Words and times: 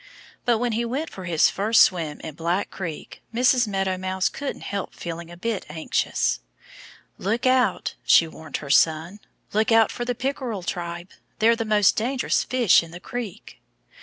But 0.45 0.57
when 0.57 0.71
he 0.71 0.83
went 0.83 1.11
for 1.11 1.25
his 1.25 1.51
first 1.51 1.79
swim 1.83 2.19
in 2.21 2.33
Black 2.33 2.71
Creek 2.71 3.21
Mrs. 3.31 3.67
Meadow 3.67 3.99
Mouse 3.99 4.29
couldn't 4.29 4.61
help 4.63 4.95
feeling 4.95 5.29
a 5.29 5.37
bit 5.37 5.63
anxious. 5.69 6.39
"Look 7.19 7.45
out!" 7.45 7.93
she 8.03 8.27
warned 8.27 8.57
her 8.57 8.71
son. 8.71 9.19
"Look 9.53 9.71
out 9.71 9.91
for 9.91 10.03
the 10.03 10.15
Pickerel 10.15 10.63
tribe! 10.63 11.11
They're 11.37 11.55
the 11.55 11.65
most 11.65 11.95
dangerous 11.95 12.43
fish 12.43 12.81
in 12.81 12.89
the 12.89 12.99
creek." 12.99 13.61